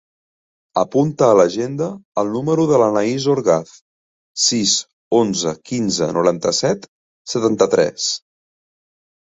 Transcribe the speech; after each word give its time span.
Apunta 0.83 1.27
a 1.33 1.35
l'agenda 1.39 1.89
el 2.21 2.31
número 2.37 2.65
de 2.73 2.79
l'Anaïs 2.83 3.29
Orgaz: 3.35 3.75
sis, 4.47 4.75
onze, 5.21 5.55
quinze, 5.73 6.11
noranta-set, 6.19 6.93
setanta-tres. 7.37 8.13